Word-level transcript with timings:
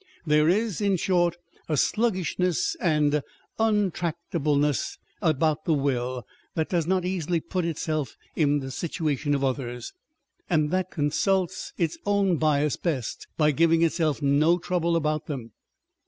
There 0.25 0.49
is, 0.49 0.81
in 0.81 0.97
short, 0.97 1.37
a 1.69 1.77
sluggishness 1.77 2.75
and 2.81 3.21
untractableness 3.59 4.97
about 5.21 5.65
the 5.65 5.75
will, 5.75 6.25
that 6.55 6.69
does 6.69 6.87
not 6.87 7.05
easily 7.05 7.39
put 7.39 7.65
itself 7.65 8.17
in 8.35 8.61
the 8.61 8.71
situa 8.73 9.15
tion 9.15 9.35
of 9.35 9.43
others, 9.43 9.93
and 10.49 10.71
that 10.71 10.89
consults 10.89 11.71
its 11.77 11.99
own 12.03 12.37
bias 12.37 12.77
best 12.77 13.27
by 13.37 13.51
giving 13.51 13.83
itself 13.83 14.23
no 14.23 14.57
trouble 14.57 14.95
about 14.95 15.27
them. 15.27 15.51